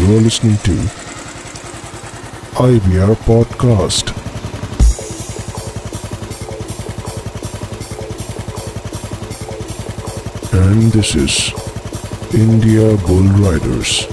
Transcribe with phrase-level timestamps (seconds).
[0.00, 0.72] You're listening to
[2.66, 4.12] IBR Podcast.
[10.52, 11.52] And this is
[12.34, 14.06] India Bull Riders.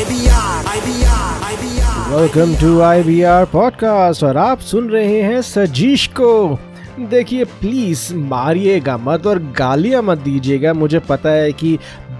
[0.00, 2.08] IBR, IBR, IBR.
[2.10, 6.32] Welcome to I B R podcast और आप सुन रहे हैं सजीश को
[7.00, 11.78] देखिए please मारिएगा मत और गालियाँ मत दीजिएगा। मुझे पता है कि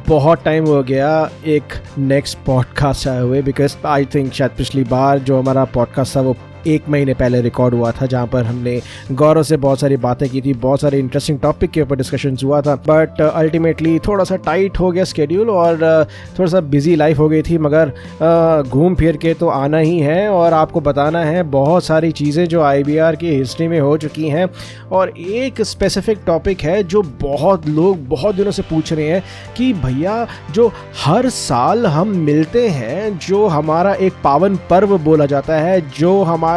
[0.09, 1.62] बहुत टाइम हो गया एक
[1.98, 6.37] नेक्स्ट पॉडकास्ट आए हुए बिकॉज़ आई थिंक शायद पिछली बार जो हमारा पॉडकास्ट था, वो
[6.66, 8.80] एक महीने पहले रिकॉर्ड हुआ था जहाँ पर हमने
[9.12, 12.61] गौरव से बहुत सारी बातें की थी बहुत सारे इंटरेस्टिंग टॉपिक के ऊपर डिस्कशन हुआ
[12.61, 17.19] था बट अल्टीमेटली थोड़ा सा टाइट हो गया स्केड्यूल और uh, थोड़ा सा बिज़ी लाइफ
[17.19, 21.24] हो गई थी मगर uh, घूम फिर के तो आना ही है और आपको बताना
[21.24, 24.48] है बहुत सारी चीज़ें जो आईबीआर की हिस्ट्री में हो चुकी हैं
[24.93, 29.23] और एक स्पेसिफिक टॉपिक है जो बहुत लोग बहुत दिनों से पूछ रहे हैं
[29.57, 30.69] कि भैया जो
[31.05, 36.55] हर साल हम मिलते हैं जो हमारा एक पावन पर्व बोला जाता है जो हमारी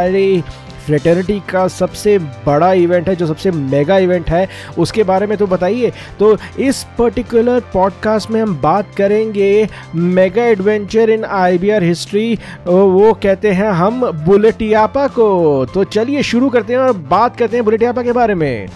[0.86, 4.48] फ्रेटर्निटी का सबसे बड़ा इवेंट है, जो सबसे मेगा इवेंट है,
[4.78, 11.10] उसके बारे में तो बताइए। तो इस पर्टिकुलर पॉडकास्ट में हम बात करेंगे mega adventure
[11.10, 12.34] in IBR history
[12.68, 17.66] वो कहते हैं हम बुलेटियापा को। तो चलिए शुरू करते हैं और बात करते हैं
[17.66, 18.68] बुलेटियापा के बारे में।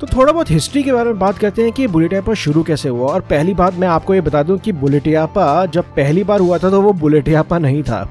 [0.00, 3.06] तो थोड़ा बहुत हिस्ट्री के बारे में बात करते हैं कि बुलेटियापा शुरू कैसे हुआ।
[3.06, 6.70] और पहली बात मैं आपको ये बता दूँ कि बुलेटियापा जब पहली बार हुआ था
[6.70, 8.08] तो वो बुलेटियापा नहीं था।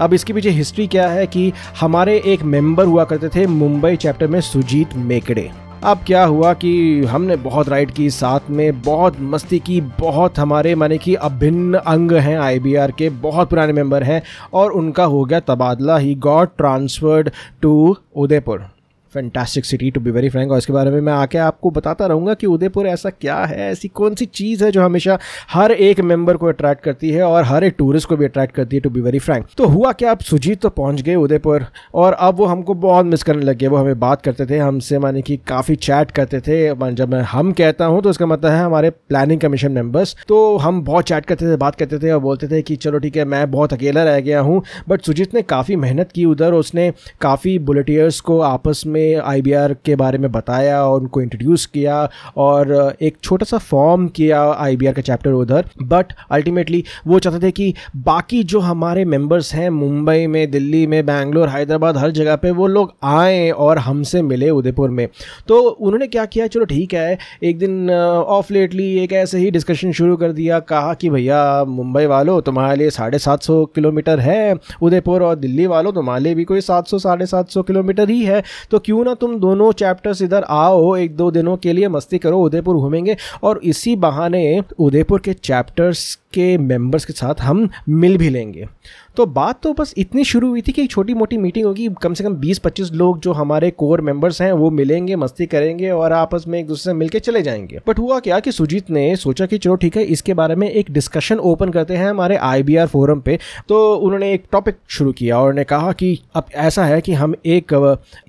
[0.00, 4.26] अब इसके पीछे हिस्ट्री क्या है कि हमारे एक मेंबर हुआ करते थे मुंबई चैप्टर
[4.26, 5.50] में सुजीत मेकड़े।
[5.84, 10.74] अब क्या हुआ कि हमने बहुत राइड की, साथ में बहुत मस्ती की, बहुत हमारे
[10.74, 15.40] माने कि अभिन्न अंग हैं आईबीआर के, बहुत पुराने मेंबर हैं और उनका हो गया
[15.40, 17.30] तबादला। He got transferred
[17.62, 18.66] to Udaipur.
[19.14, 22.34] Fantastic city to be very frank और इसके बारे में मैं आके आपको बताता रहूँगा
[22.34, 25.18] कि उदयपुर ऐसा क्या है, ऐसी कौन सी चीज़ है जो हमेशा
[25.50, 28.76] हर एक मेंबर को अट्रैक्ट करती है और हर एक टूरिस्ट को भी अट्रैक्ट करती
[28.76, 30.10] है टू बी वेरी फ्रैंक तो हुआ क्या?
[30.10, 33.66] आप सुजीत तो पहुँच गए उदयपुर और अब वो हमको बहुत मिस करने लग गए।
[33.66, 37.52] वो हमें बात करते थे, हमसे माने कि काफ़ी चैट करते थे। जब मैं हम
[37.54, 41.46] कहता हूँ तो इसका मतलब है हमारे प्लानिंग कमीशन मेंबर्स तो हम बहुत चैट करते
[41.46, 44.20] थे, बात करते थे और बोलते थे कि चलो ठीक है, मैं बहुत अकेला रह
[44.20, 49.03] गया हूँ बट सुजीत ने काफ़ी मेहनत की उधर। उसने काफ़ी बुलेटियर्स को आपस में
[49.12, 54.42] IBR के बारे में बताया और उनको इंट्रोड्यूस किया और एक छोटा सा फॉर्म किया
[54.62, 59.68] IBR का चैप्टर उधर। बट अल्टीमेटली वो चाहते थे कि बाकी जो हमारे मेंबर्स हैं,
[59.70, 64.50] मुंबई में, दिल्ली में, बैंगलोर, हैदराबाद, हर जगह पे वो लोग आए और हमसे मिले
[64.50, 65.08] उदयपुर में।
[65.48, 66.46] तो उन्होंने क्या किया?
[66.46, 70.94] चलो ठीक है, एक दिन ऑफ़ लेटली एक ऐसे ही डिस्कशन शुरू कर दिया, कहा
[70.94, 75.92] कि भैया, मुंबई वालों तुम्हारे लिए साढ़े सात सौ किलोमीटर है, उदयपुर और दिल्ली वालों
[75.92, 79.14] तुम्हारे लिए भी कोई सात सौ, साढ़े सात सौ किलोमीटर ही है। तो क्यों ना
[79.14, 83.60] तुम दोनों चैप्टर्स इधर आओ, एक दो दिनों के लिए मस्ती करो, उदयपुर घूमेंगे। और
[83.64, 88.68] इसी बहाने उदयपुर के चैप्टर्स के मेंबर्स के साथ हम मिल भी लेंगे।
[89.16, 92.24] तो बात तो बस इतनी शुरू हुई थी कि छोटी मोटी मीटिंग होगी, कम से
[92.24, 96.58] कम 20-25 लोग जो हमारे कोर मेंबर्स हैं, वो मिलेंगे, मस्ती करेंगे और आपस में
[96.58, 99.74] एक दूसरे से मिलके चले जाएँगे। बट हुआ क्या कि सुजीत ने सोचा कि चलो
[99.74, 103.38] ठीक है, इसके बारे में एक डिस्कशन ओपन करते हैं हमारे आईबीआर फोरम पे।
[103.68, 107.34] तो उन्होंने एक टॉपिक शुरू किया और उन्होंने कहा कि अब ऐसा है कि हम
[107.46, 107.72] एक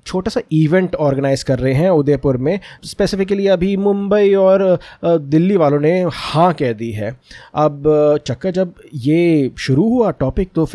[0.06, 5.80] छोटा सा इवेंट ऑर्गेनाइज कर रहे हैं उदयपुर में। स्पेसिफिकली अभी मुंबई और दिल्ली वालों
[5.80, 7.10] ने हाँ कह दी है।
[7.56, 7.82] अब
[8.26, 10.74] चक्कर जब ये शुरू हुआ टॉपिक तो फिर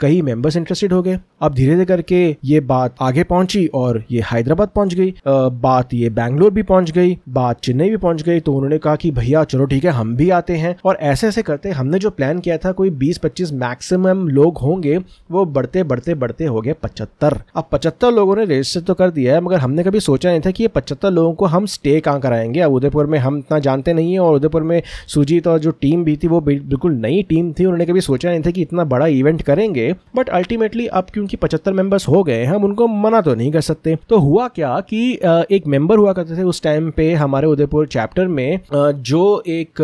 [0.00, 4.22] कई मेंबर्स इंटरेस्टेड हो गए। अब धीरे धीरे करके ये बात आगे पहुँची और ये
[4.22, 8.52] हैदराबाद पहुँच गई। बात ये बैंगलोर भी पहुँच गई, बात चेन्नई भी पहुँच गई तो
[8.54, 11.70] उन्होंने कहा कि भैया, चलो ठीक है, हम भी आते हैं। और ऐसे ऐसे करते
[11.70, 14.96] हमने जो प्लान किया था, कोई बीस पच्चीस मैक्सिमम लोग होंगे,
[15.30, 19.34] वो बढ़ते बढ़ते बढ़ते हो गए पचहत्तर। अब पचहत्तर लोगों ने रजिस्टर तो कर दिया
[19.34, 22.20] है, मगर हमने कभी सोचा नहीं था कि ये पचहत्तर लोगों को हम स्टे कहाँ
[22.20, 25.70] कराएँगे। अब उदयपुर में हम इतना जानते नहीं है और उदयपुर में सुजीत और जो
[25.72, 28.84] टीम भी थी, वो बिल्कुल नई टीम थी, उन्होंने कभी सोचा नहीं था कि इतना
[28.86, 33.34] बड़ा इवेंट करेंगे बट अल्टीमेटली अब क्योंकि पचहत्तर मेंबर्स हो गए हम उनको मना तो
[33.34, 35.12] नहीं कर सकते। तो हुआ क्या कि
[35.50, 38.60] एक मेंबर हुआ करते थे उस टाइम पे हमारे उदयपुर चैप्टर में
[39.02, 39.82] जो एक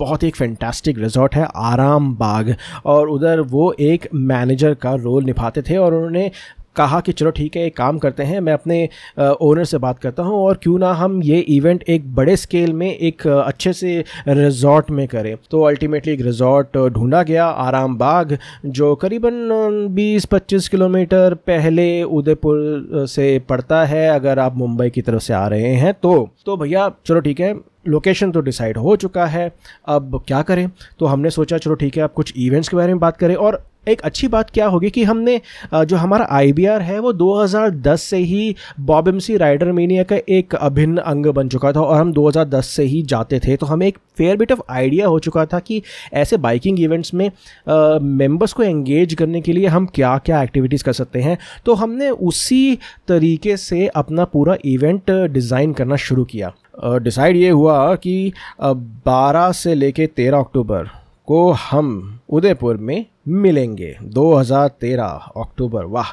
[0.00, 5.62] बहुत एक फैंटास्टिक रिजॉर्ट है, आराम बाग, और उधर वो एक मैनेजर का रोल निभाते
[5.62, 6.30] थे और उन्होंने
[6.78, 8.88] कहा कि चलो ठीक है, एक काम करते हैं, मैं अपने
[9.42, 12.88] ओनर से बात करता हूँ और क्यों ना हम ये इवेंट एक बड़े स्केल में
[12.88, 18.36] एक अच्छे से रिजॉर्ट में करें। तो अल्टीमेटली एक रिजॉर्ट ढूंढा गया आराम बाग
[18.66, 25.34] जो करीबन 20-25 किलोमीटर पहले उदयपुर से पड़ता है, अगर आप मुंबई की तरफ़ से
[25.34, 27.54] आ रहे हैं तो। तो भैया, चलो ठीक है
[27.88, 29.50] लोकेशन तो डिसाइड हो चुका है,
[29.88, 30.68] अब क्या करें?
[30.98, 33.62] तो हमने सोचा, चलो ठीक है अब कुछ इवेंट्स के बारे में बात करें और
[33.88, 35.40] एक अच्छी बात क्या होगी कि हमने
[35.74, 40.54] जो हमारा आईबीआर है, वो 2010 से ही BOB M C rider mania का एक
[40.54, 43.98] अभिन्न अंग बन चुका था और हम 2010 से ही जाते थे। तो हमें एक
[44.16, 45.82] फेयर बिट ऑफ़ आइडिया हो चुका था कि
[46.14, 47.30] ऐसे बाइकिंग इवेंट्स में
[48.02, 52.10] मेंबर्स को एंगेज करने के लिए हम क्या क्या एक्टिविटीज़ कर सकते हैं। तो हमने
[52.10, 56.52] उसी तरीके से अपना पूरा इवेंट डिज़ाइन करना शुरू किया।
[56.98, 58.32] डिसाइड ये हुआ कि
[59.06, 60.88] 12 से लेके 13 अक्टूबर
[61.28, 66.06] को हम उदयपुर में मिलेंगे। 2013 अक्टूबर। वाह।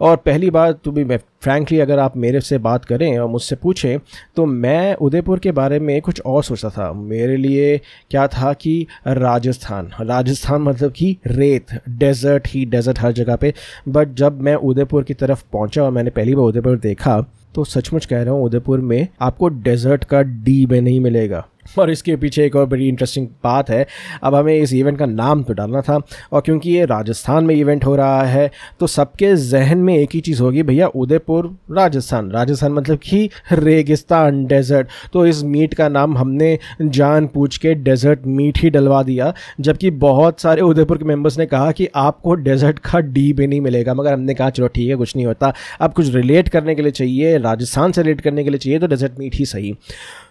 [0.00, 3.56] और पहली बार तो भी मैं फ्रैंकली अगर आप मेरे से बात करें और मुझसे
[3.56, 3.98] पूछें
[4.36, 7.76] तो मैं उदयपुर के बारे में कुछ और सोचता था। मेरे लिए
[8.10, 13.52] क्या था कि राजस्थान। राजस्थान मतलब कि रेत। डेजर्ट ही डेजर्ट हर जगह पे।
[13.88, 17.20] बट जब मैं उदयपुर की तरफ़ पहुँचा और मैंने पहली बार उदयपुर देखा
[17.54, 21.46] तो सचमुच कह रहा हूँ, उदयपुर में आपको डेजर्ट का डी में नहीं मिलेगा।
[21.78, 23.86] और इसके पीछे एक और बड़ी इंटरेस्टिंग बात है,
[24.22, 25.98] अब हमें इस इवेंट का नाम तो डालना था,
[26.32, 28.50] और क्योंकि ये राजस्थान में इवेंट हो रहा है
[28.80, 34.44] तो सबके जहन में एक ही चीज़ होगी, भैया, उदयपुर, राजस्थान। राजस्थान मतलब कि रेगिस्तान
[34.46, 39.32] डेजर्ट तो इस मीट का नाम हमने जान पूछ के डेजर्ट मीट ही डलवा दिया,
[39.60, 43.60] जबकि बहुत सारे उदयपुर के मेंबर्स ने कहा कि आपको डेजर्ट का डी भी नहीं
[43.60, 46.82] मिलेगा, मगर हमने कहा, चलो, ठीक है, कुछ नहीं होता। अब कुछ रिलेट करने के
[46.82, 49.74] लिए चाहिए, राजस्थान से रिलेट करने के लिए चाहिए तो डेजर्ट मीट ही सही।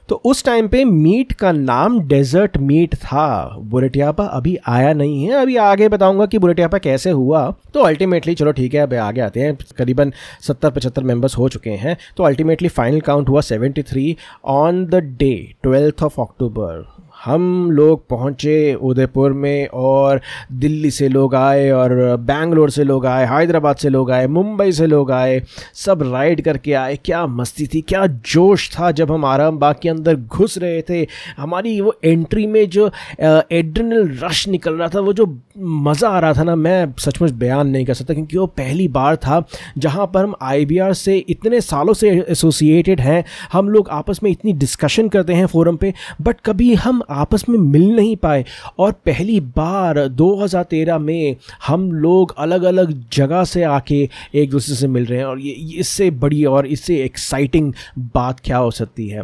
[0.10, 5.32] तो उस टाइम पे मीट का नाम डेजर्ट मीट था। बुलेटियापा अभी आया नहीं है।
[5.32, 9.40] अभी आगे बताऊँगा कि बुलेटियापा कैसे हुआ। तो अल्टीमेटली चलो ठीक है, अब आगे आते
[9.40, 14.16] हैं। करीबन सत्तर पचहत्तर मेंबर्स हो चुके हैं। तो अल्टीमेटली फाइनल काउंट हुआ seventy three
[14.46, 20.22] on the day twelfth of October हम लोग पहुँचे उदयपुर में और
[20.54, 24.88] दिल्ली से लोग आए और बैंगलोर से लोग आए, हैदराबाद से लोग आए, मुंबई से
[24.88, 25.42] लोग आए,
[25.76, 29.90] सब राइड करके आए। क्या मस्ती थी, क्या जोश था जब हम आराम बाग के
[29.90, 31.06] अंदर घुस रहे थे।
[31.38, 32.90] हमारी वो एंट्री में जो
[33.22, 35.26] एड्रेनल रश निकल रहा था, वो जो
[35.58, 39.16] मज़ा आ रहा था ना, मैं सचमुच बयान नहीं कर सकता क्योंकि वो पहली बार
[39.18, 39.44] था
[39.78, 44.54] जहाँ पर हम आईबीआर से इतने सालों से एसोसिएटेड हैं। हम लोग आपस में इतनी
[44.56, 48.46] डिस्कशन करते हैं फोरम पे बट कभी हम आपस में मिल नहीं पाए।
[48.80, 51.36] और पहली बार 2013 में
[51.68, 55.52] हम लोग अलग अलग जगह से आके एक दूसरे से मिल रहे हैं और ये
[55.80, 59.24] इससे बड़ी और इससे एक्साइटिंग बात क्या हो सकती है?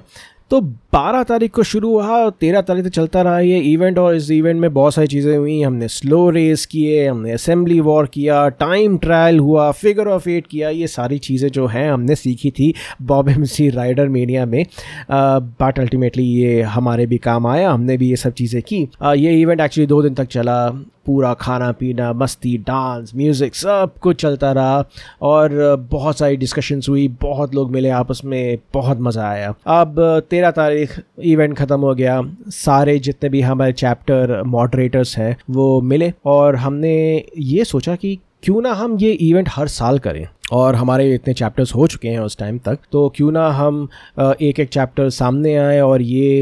[0.51, 0.59] तो
[0.93, 4.29] 12 तारीख को शुरू हुआ और तेरह तारीख तक चलता रहा ये इवेंट और इस
[4.31, 8.97] इवेंट में बहुत सारी चीज़ें हुई। हमने स्लो रेस किए हमने असेंबली वॉर किया टाइम
[8.97, 13.29] ट्रायल हुआ फिगर ऑफ़ एट किया ये सारी चीज़ें जो हैं हमने सीखी थी BOB
[13.29, 14.65] M C rider media में।
[15.11, 19.41] बट अल्टीमेटली ये हमारे भी काम आया हमने भी ये सब चीज़ें की। आ, ये
[19.41, 20.67] इवेंट एक्चुअली दो दिन तक चला।
[21.05, 24.83] पूरा खाना पीना, मस्ती डांस म्यूज़िक सब कुछ चलता रहा
[25.21, 25.51] और
[25.91, 29.95] बहुत सारी डिस्कशंस हुई, बहुत लोग मिले आपस में, बहुत मज़ा आया। अब
[30.29, 36.11] तेरह तारीख इवेंट ख़त्म हो गया। सारे जितने भी हमारे चैप्टर मॉडरेटर्स हैं, वो मिले
[36.25, 36.93] और हमने
[37.37, 40.25] ये सोचा कि क्यों ना हम ये इवेंट हर साल करें?
[40.53, 43.87] और हमारे इतने चैप्टर्स हो चुके हैं उस टाइम तक तो क्यों ना हम
[44.19, 46.41] एक एक चैप्टर सामने आए और ये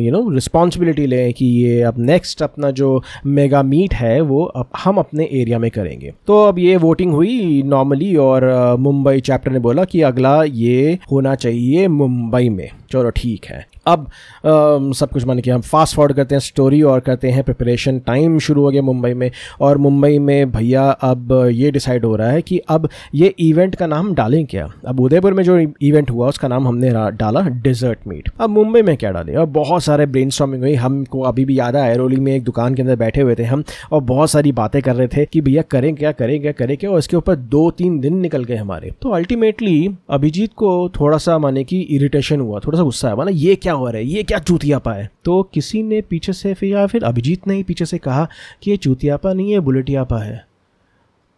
[0.00, 4.68] यू नो रिस्पॉन्सिबिलिटी लें कि ये अब नेक्स्ट अपना जो मेगा मीट है, वो अब
[4.76, 9.58] हम अपने एरिया में करेंगे। तो अब ये वोटिंग हुई नॉर्मली और मुंबई चैप्टर ने
[9.58, 15.24] बोला कि अगला ये होना चाहिए मुंबई में। चलो ठीक है। अब आ, सब कुछ
[15.24, 18.70] मान के हम फास्ट फॉरवर्ड करते हैं स्टोरी और करते हैं प्रिपरेशन टाइम शुरू हो
[18.70, 19.30] गया मुंबई में
[19.60, 23.86] और मुंबई में भैया अब ये डिसाइड हो रहा है कि अब ये इवेंट का
[23.86, 24.72] नाम डालें क्या?
[24.86, 28.96] अब उदयपुर में जो इवेंट हुआ उसका नाम हमने डाला डिजर्ट मीट अब मुंबई में
[28.96, 29.36] क्या डालें?
[29.36, 30.74] और बहुत सारे ब्रेन हुई.
[30.74, 33.64] हमको अभी भी याद है एरोली में एक दुकान के अंदर बैठे हुए थे हम
[33.92, 36.90] और बहुत सारी बातें कर रहे थे कि भैया करें क्या करें क्या करें क्या
[36.90, 41.38] और इसके ऊपर दो तीन दिन निकल गए हमारे। तो अल्टीमेटली अभिजीत को थोड़ा सा
[41.38, 44.38] माने कि इरिटेशन हुआ थोड़ा सा गुस्सा है माना ये क्या रहा है, ये क्या
[44.38, 45.10] चूतियापा है?
[45.24, 48.28] तो किसी ने पीछे से फिर या फिर अभिजीत ने ही पीछे से कहा
[48.62, 50.46] कि ये चूतियापा नहीं है बुलेटियापा है।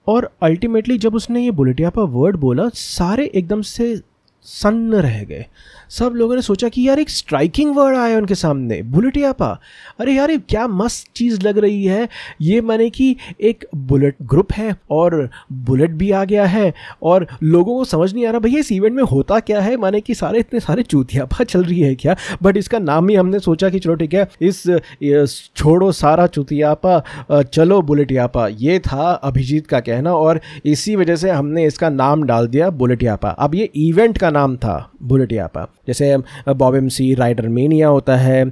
[0.07, 4.01] और अल्टीमेटली जब उसने ये बुलेटियापा वर्ड बोला, सारे एकदम से
[4.47, 5.45] सन्न रह गए।
[5.91, 9.49] सब लोगों ने सोचा कि यार एक स्ट्राइकिंग वर्ड आया उनके सामने। बुलेट यापा
[10.01, 12.09] अरे यार क्या मस्त चीज़ लग रही है।
[12.41, 17.77] ये माने कि एक बुलेट ग्रुप है और बुलेट भी आ गया है और लोगों
[17.77, 19.77] को समझ नहीं आ रहा, भैया, इस इवेंट में होता क्या है?
[19.77, 22.17] माने कि सारे इतने सारे चूतियापा चल रही है क्या?
[22.43, 27.81] बट इसका नाम ही हमने सोचा कि चलो ठीक है, इस छोड़ो सारा चूतियापा चलो
[27.83, 32.47] बुलेट यापा ये था अभिजीत का कहना और इसी वजह से हमने इसका नाम डाल
[32.49, 36.17] दिया बुलेट यापा अब ये इवेंट का का नाम था बुलेटियापा जैसे
[36.49, 38.43] BOB M C rider mania होता है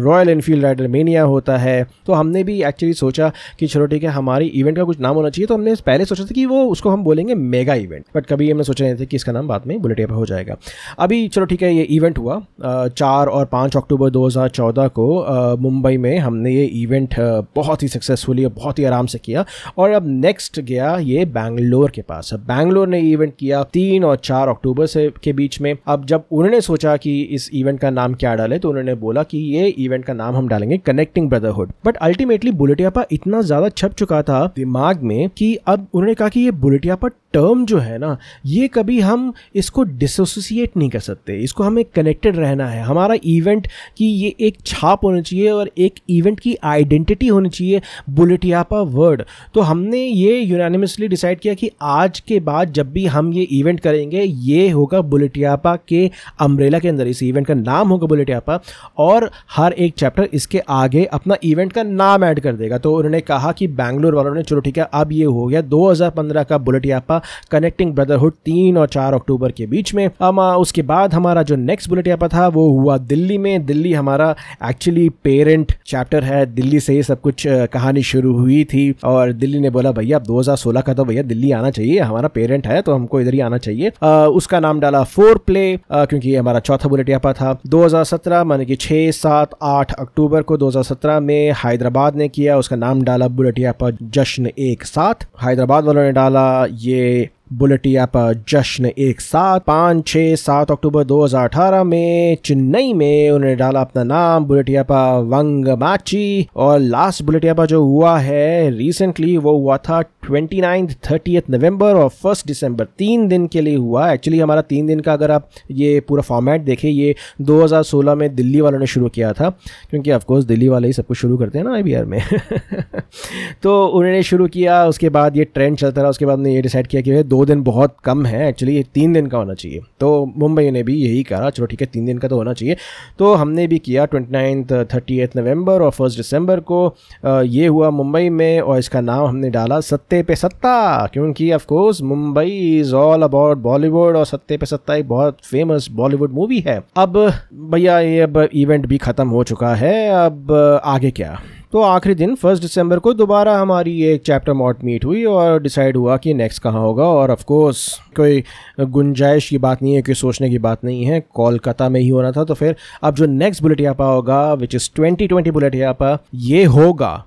[0.00, 4.10] रॉयल इनफील्ड राइडर मेनिया होता है। तो हमने भी एक्चुअली सोचा कि चलो ठीक है,
[4.10, 6.90] हमारी इवेंट का कुछ नाम होना चाहिए तो हमने पहले सोचा था कि वो, उसको
[6.90, 9.80] हम बोलेंगे मेगा इवेंट बट कभी हमने सोचा नहीं था कि इसका नाम बाद में
[9.82, 10.56] बुलेटियापा हो जाएगा।
[10.98, 15.56] अभी चलो ठीक है, ये इवेंट हुआ चार और पाँच अक्टूबर दो हज़ार चौदह को
[15.60, 17.14] मुंबई में हमने ये इवेंट
[17.56, 19.44] बहुत ही सक्सेसफुली और बहुत ही आराम से किया।
[19.78, 24.48] और अब नेक्स्ट गया ये बैंगलोर के पास। बैंगलोर ने इवेंट किया तीन और चार
[24.48, 28.34] अक्टूबर से के बीच में। अब जब उन्होंने सोचा कि इस इवेंट का नाम क्या
[28.34, 32.52] डाले तो उन्होंने बोला कि ये इवेंट का नाम हम डालेंगे connecting brotherhood but ultimately
[32.54, 37.08] Bulletiyapa इतना ज़्यादा छप चुका था दिमाग में कि अब उन्होंने कहा कि ये बुलेटियापा
[37.32, 42.36] टर्म जो है ना, ये कभी हम इसको डिसोसिएट नहीं कर सकते। इसको हमें कनेक्टेड
[42.36, 47.26] रहना है। हमारा इवेंट की ये एक छाप होनी चाहिए और एक इवेंट की आइडेंटिटी
[47.28, 49.22] होनी चाहिए, बुलेटियापा वर्ड
[49.54, 53.80] तो हमने ये यूनानिमसली डिसाइड किया कि आज के बाद जब भी हम ये इवेंट
[53.80, 58.58] करेंगे, ये होगा बुलेटियापा के अम्ब्रेला के अंदर इस इवेंट का नाम होगा बुलेटियापा
[58.98, 63.20] और हर एक चैप्टर इसके आगे अपना इवेंट का नाम ऐड कर देगा। तो उन्होंने
[63.20, 67.20] कहा कि बैंगलोर वालों ने चलो ठीक है अब ये हो गया 2015 का बुलेटियापा
[67.50, 71.88] कनेक्टिंग ब्रदरहुड तीन और चार अक्टूबर के बीच में। हम उसके बाद हमारा जो नेक्स्ट
[71.88, 74.34] बुलेटियापा था वो हुआ दिल्ली में। दिल्ली हमारा
[74.68, 79.60] एक्चुअली पेरेंट चैप्टर है। दिल्ली से ही सब कुछ कहानी शुरू हुई थी और दिल्ली
[79.60, 82.94] ने बोला भैया अब 2016 का तो भैया दिल्ली आना चाहिए हमारा पेरेंट है तो
[82.94, 86.88] हमको इधर ही आना चाहिए। आ, उसका नाम डाला फोर प्ले क्योंकि ये हमारा चौथा
[86.88, 92.28] बुलेट बुलेटियापा था। 2017 माने कि 6, 7, 8 अक्टूबर को 2017 में हैदराबाद ने
[92.28, 98.06] किया उसका नाम डाला बुलेट यापा जश्न एक साथ। हैदराबाद वालों ने डाला ये बुलेटिया
[98.06, 104.04] पर जश्न एक साथ पाँच छः सात अक्टूबर 2018 में चेन्नई में उन्होंने डाला अपना
[104.04, 109.76] नाम बुलेटिया पर वंग माची और लास्ट बुलेटिया पर जो हुआ है रिसेंटली वो हुआ
[109.76, 114.60] था ट्वेंटी नाइन्थ थर्टी नवंबर और फ़र्स्ट दिसंबर तीन दिन के लिए हुआ। एक्चुअली हमारा
[114.60, 118.86] तीन दिन का अगर आप ये पूरा फॉर्मेट देखें, ये 2016 में दिल्ली वालों ने
[118.86, 119.50] शुरू किया था।
[119.90, 122.22] क्योंकि ऑफकोर्स दिल्ली वाले ही सब कुछ शुरू करते हैं ना आई में।
[123.62, 126.86] तो उन्होंने शुरू किया, उसके बाद ये ट्रेंड चलता रहा, उसके बाद उन्होंने ये डिसाइड
[126.86, 130.08] किया कि दो दिन बहुत कम है एक्चुअली ये तीन दिन का होना चाहिए। तो
[130.38, 132.76] मुंबई ने भी यही कहा, चलो ठीक है, तीन दिन का तो होना चाहिए।
[133.18, 136.80] तो हमने भी किया ट्वेंटी नाइन्थ थर्टी एथ नवंबर और फ़र्स्ट दिसंबर को।
[137.24, 142.50] ये हुआ मुंबई में और इसका नाम हमने डाला सत्ते पे सत्ता, क्योंकि of course Mumbai
[142.78, 147.16] is all about Bollywood और सत्ते पे सत्ता एक बहुत फ़ेमस बॉलीवुड मूवी है। अब
[147.54, 150.52] भैया ये अब इवेंट भी ख़त्म हो चुका है, अब
[150.84, 151.38] आगे क्या?
[151.72, 155.96] तो आखिरी दिन फ़र्स्ट दिसंबर को दोबारा हमारी एक चैप्टर मॉट मीट हुई और डिसाइड
[155.96, 158.42] हुआ कि नेक्स्ट कहाँ होगा और ऑफ़ कोर्स कोई
[158.80, 162.32] गुंजाइश की बात नहीं है, कोई सोचने की बात नहीं है। कोलकाता में ही होना
[162.32, 166.18] था तो फिर अब जो नेक्स्ट बुलेट यापा होगा which is twenty twenty bullet यापा
[166.34, 167.24] ये होगा।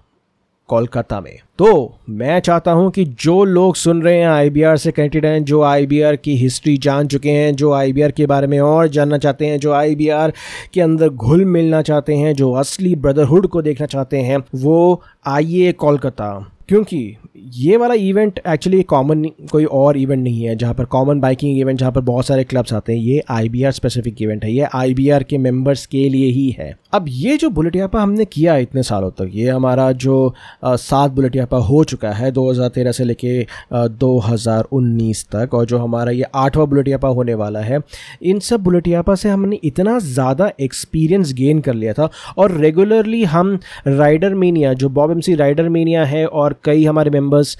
[0.72, 1.70] कोलकाता में। तो
[2.10, 6.16] मैं चाहता हूँ कि जो लोग सुन रहे हैं आईबीआर से कनेक्टेड हैं, जो आईबीआर
[6.16, 9.74] की हिस्ट्री जान चुके हैं, जो आईबीआर के बारे में और जानना चाहते हैं, जो
[9.74, 10.34] आईबीआर
[10.74, 15.72] के अंदर घुल मिलना चाहते हैं, जो असली ब्रदरहुड को देखना चाहते हैं, वो आइए
[15.72, 21.20] कोलकाता। क्योंकि ये वाला इवेंट एक्चुअली कॉमन कोई और इवेंट नहीं है, जहाँ पर कॉमन
[21.20, 24.68] बाइकिंग इवेंट जहाँ पर बहुत सारे क्लब्स आते हैं, ये आईबीआर स्पेसिफिक इवेंट है, ये
[24.74, 28.84] आईबीआर के मेंबर्स के लिए ही है। अब ये जो बुलेट यापा हमने किया इतने
[28.84, 30.34] सालों तक, ये हमारा जो
[30.66, 36.26] सात बुलेट यापा हो चुका है 2013 से लेके 2019 तक, और जो हमारा ये
[36.36, 37.80] आठवां बुलेट यापा होने वाला है,
[38.22, 43.24] इन सब बुलेट यापा से हमने इतना ज़्यादा एक्सपीरियंस गेन कर लिया था, और रेगुलरली
[43.26, 43.58] हम
[43.88, 47.58] राइडर मीनिया जो बॉब एमसी राइडर मीनिया है, और कई हमारे members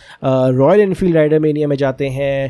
[0.56, 2.46] Royal Enfield Rider Mania में जाते हैं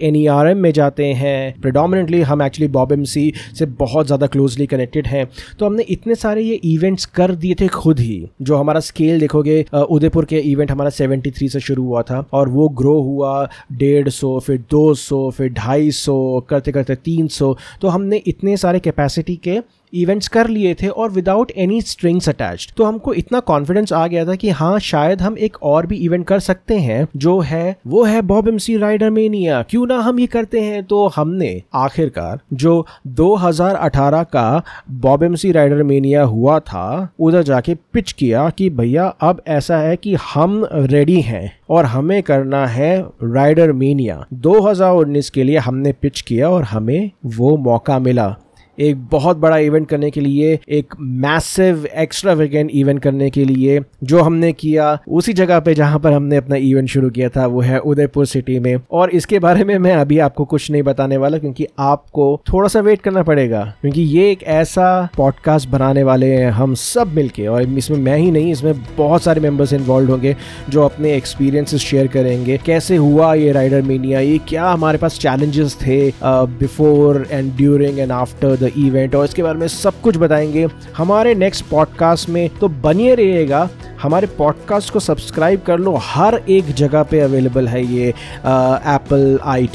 [0.00, 4.66] एन e में जाते हैं प्रिडोमिनेटली हम एक्चुअली बॉब एम सी से बहुत ज़्यादा क्लोजली
[4.66, 5.26] कनेक्टेड हैं।
[5.58, 9.64] तो हमने इतने सारे ये इवेंट्स कर दिए थे खुद ही, जो हमारा स्केल देखोगे
[9.74, 14.38] उदयपुर के इवेंट हमारा 73 से शुरू हुआ था, और वो ग्रो हुआ डेढ़ सौ,
[14.40, 16.18] फिर दो सौ, फिर ढाई सौ
[16.50, 19.60] करते करते तीन सौ। तो हमने इतने सारे कैपेसिटी के
[19.94, 24.24] इवेंट्स कर लिए थे और विदाउट एनी स्ट्रिंग्स अटैच्ड तो हमको इतना कॉन्फिडेंस आ गया
[24.26, 28.02] था कि हाँ शायद हम एक और भी इवेंट कर सकते हैं, जो है, वो
[28.04, 30.84] है BOB M C Rider Mania क्यों ना हम ये करते हैं?
[30.84, 37.74] तो हमने आखिरकार जो 2018 का BOB M C Rider Mania हुआ था, उधर जाके
[37.92, 42.98] पिच किया कि भैया, अब ऐसा है कि हम रेडी हैं और हमें करना है
[43.22, 48.34] राइडर मीनिया 2019 के लिए हमने पिच किया और हमें वो मौका मिला।
[48.78, 53.80] एक बहुत बड़ा इवेंट करने के लिए, एक मैसिव एक्स्ट्रा वीकेंड इवेंट करने के लिए
[54.04, 57.60] जो हमने किया उसी जगह पे जहाँ पर हमने अपना इवेंट शुरू किया था, वो
[57.60, 61.38] है उदयपुर सिटी में। और इसके बारे में मैं अभी आपको कुछ नहीं बताने वाला
[61.38, 66.50] क्योंकि आपको थोड़ा सा वेट करना पड़ेगा। क्योंकि ये एक ऐसा पॉडकास्ट बनाने वाले हैं
[66.50, 70.34] हम सब मिलके और इसमें मैं ही नहीं, इसमें बहुत सारे मेंबर्स इन्वॉल्व होंगे
[70.70, 75.76] जो अपने एक्सपीरियंसेस शेयर करेंगे। कैसे हुआ ये राइडर मीनिया ये क्या हमारे पास चैलेंजेस
[75.76, 80.66] थे before and during and after the event और इसके बारे में सब कुछ बताएँगे
[80.96, 83.68] हमारे नेक्स्ट पॉडकास्ट में। तो बनिए रहिएगा,
[84.02, 89.68] हमारे पॉडकास्ट को सब्सक्राइब कर लो, हर एक जगह पे अवेलेबल है ये एप्पल आई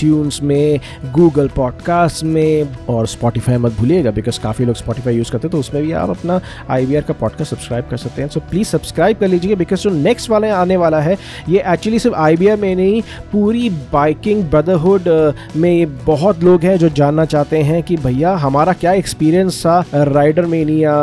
[0.44, 0.80] में
[1.12, 5.60] गूगल पॉडकास्ट में और स्पॉटिफाई मत भूलिएगा बिकॉज़ काफ़ी लोग स्पॉटिफाई यूज़ करते हैं तो
[5.60, 9.28] उसमें भी आप अपना आईबीआर का पॉडकास्ट सब्सक्राइब कर सकते हैं। सो प्लीज़ सब्सक्राइब कर
[9.28, 11.18] लीजिए बिकॉज़ जो नेक्स्ट वाले आने वाला है,
[11.50, 17.26] ये एक्चुअली सिर्फ़ आईबीआर में नहीं, पूरी बाइकिंग ब्रदरहुड में बहुत लोग हैं जो जानना
[17.26, 20.94] चाहते हैं कि भैया हमारा क्या एक्सपीरियंस था राइडर मेनिया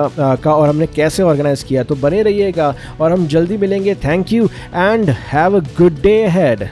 [0.43, 1.83] का और हमने कैसे ऑर्गेनाइज किया?
[1.83, 6.69] तो बने रहिएगा और हम जल्दी मिलेंगे। Thank you and have a good day had